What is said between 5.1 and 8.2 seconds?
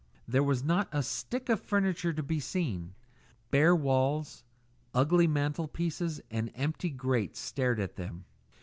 mantel pieces and empty grates stared at